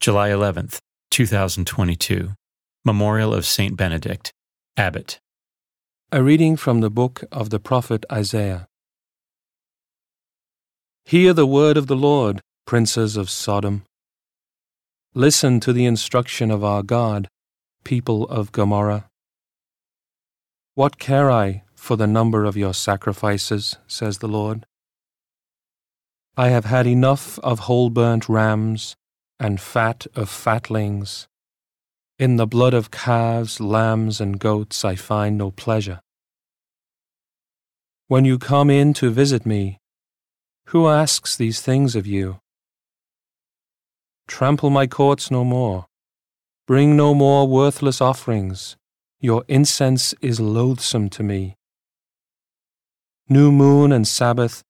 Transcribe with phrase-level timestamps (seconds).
[0.00, 0.78] July 11th,
[1.10, 2.30] 2022.
[2.84, 4.32] Memorial of Saint Benedict,
[4.76, 5.18] Abbot.
[6.12, 8.68] A reading from the book of the prophet Isaiah.
[11.04, 13.82] Hear the word of the Lord, princes of Sodom.
[15.14, 17.26] Listen to the instruction of our God,
[17.82, 19.08] people of Gomorrah.
[20.76, 24.64] What care I for the number of your sacrifices, says the Lord?
[26.36, 28.94] I have had enough of whole burnt rams
[29.38, 31.28] and fat of fatlings.
[32.18, 36.00] In the blood of calves, lambs, and goats I find no pleasure.
[38.08, 39.78] When you come in to visit me,
[40.66, 42.40] who asks these things of you?
[44.26, 45.86] Trample my courts no more.
[46.66, 48.76] Bring no more worthless offerings.
[49.20, 51.56] Your incense is loathsome to me.
[53.28, 54.62] New moon and Sabbath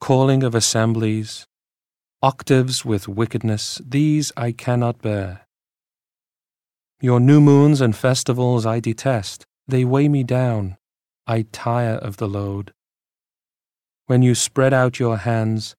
[0.00, 1.46] calling of assemblies,
[2.24, 5.42] octaves with wickedness, these I cannot bear.
[7.02, 10.78] Your new moons and festivals I detest, they weigh me down,
[11.26, 12.72] I tire of the load.
[14.06, 15.74] When you spread out your hands,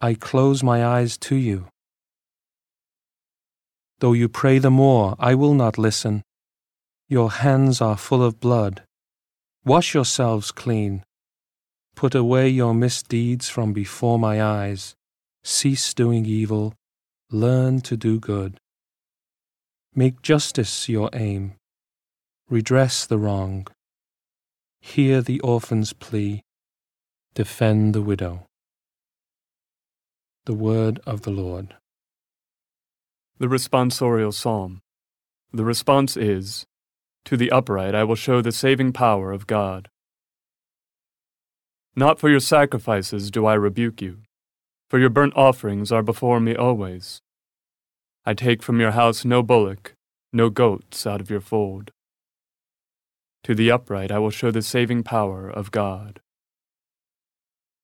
[0.00, 1.66] I close my eyes to you.
[3.98, 6.22] Though you pray the more, I will not listen.
[7.08, 8.84] Your hands are full of blood.
[9.64, 11.02] Wash yourselves clean.
[11.96, 14.94] Put away your misdeeds from before my eyes.
[15.44, 16.74] Cease doing evil.
[17.30, 18.58] Learn to do good.
[19.94, 21.54] Make justice your aim.
[22.48, 23.66] Redress the wrong.
[24.80, 26.42] Hear the orphan's plea.
[27.34, 28.46] Defend the widow.
[30.46, 31.74] The word of the Lord.
[33.38, 34.80] The responsorial psalm.
[35.52, 36.64] The response is
[37.26, 39.88] To the upright I will show the saving power of God.
[41.94, 44.18] Not for your sacrifices do I rebuke you,
[44.88, 47.20] for your burnt offerings are before me always.
[48.24, 49.94] I take from your house no bullock,
[50.32, 51.90] no goats out of your fold.
[53.44, 56.20] To the upright I will show the saving power of God.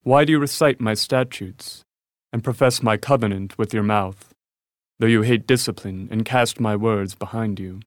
[0.03, 1.83] Why do you recite my statutes
[2.33, 4.35] and profess my covenant with your mouth,
[4.99, 7.81] though you hate discipline and cast my words behind you?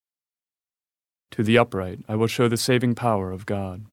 [1.32, 3.86] To the upright I will show the saving power of God.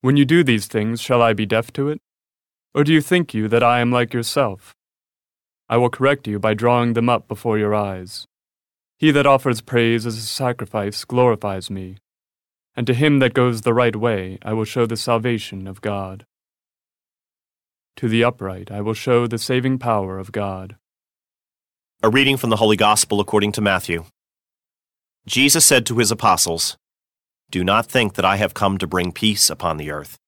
[0.00, 2.00] When you do these things, shall I be deaf to it?
[2.74, 4.74] Or do you think you that I am like yourself?
[5.68, 8.26] I will correct you by drawing them up before your eyes.
[8.98, 11.96] He that offers praise as a sacrifice glorifies me,
[12.74, 16.24] and to him that goes the right way I will show the salvation of God.
[17.96, 20.76] To the upright I will show the saving power of God.
[22.02, 24.04] A reading from the Holy Gospel according to Matthew.
[25.26, 26.76] Jesus said to his apostles,
[27.50, 30.18] Do not think that I have come to bring peace upon the earth.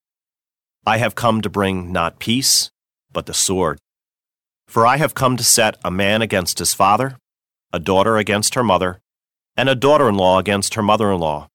[0.87, 2.71] I have come to bring not peace,
[3.11, 3.79] but the sword.
[4.67, 7.17] For I have come to set a man against his father,
[7.73, 9.01] a daughter against her mother,
[9.57, 11.49] and a daughter in law against her mother in law.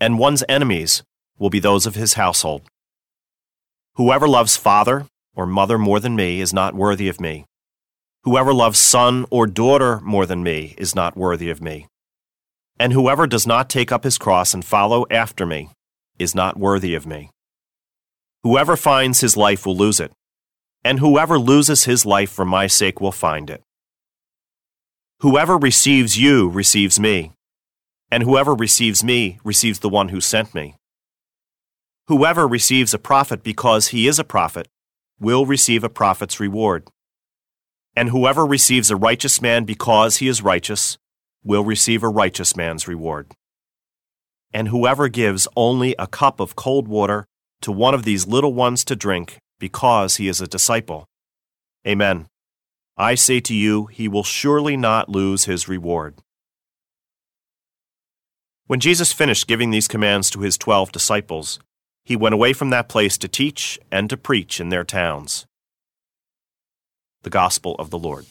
[0.00, 1.04] And one's enemies
[1.38, 2.62] will be those of his household.
[3.94, 5.06] Whoever loves father
[5.36, 7.44] or mother more than me is not worthy of me.
[8.24, 11.86] Whoever loves son or daughter more than me is not worthy of me.
[12.78, 15.70] And whoever does not take up his cross and follow after me
[16.18, 17.30] is not worthy of me.
[18.42, 20.12] Whoever finds his life will lose it,
[20.82, 23.62] and whoever loses his life for my sake will find it.
[25.20, 27.32] Whoever receives you receives me,
[28.10, 30.76] and whoever receives me receives the one who sent me.
[32.08, 34.68] Whoever receives a prophet because he is a prophet
[35.20, 36.88] will receive a prophet's reward.
[37.94, 40.96] And whoever receives a righteous man because he is righteous
[41.44, 43.32] will receive a righteous man's reward.
[44.52, 47.26] And whoever gives only a cup of cold water
[47.62, 51.06] to one of these little ones to drink because he is a disciple.
[51.86, 52.26] Amen.
[52.96, 56.16] I say to you, he will surely not lose his reward.
[58.66, 61.58] When Jesus finished giving these commands to his twelve disciples,
[62.04, 65.46] he went away from that place to teach and to preach in their towns.
[67.22, 68.26] The Gospel of the Lord.